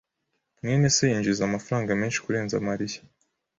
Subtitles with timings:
[0.59, 2.99] mwene se yinjiza amafaranga menshi kurenza Mariya.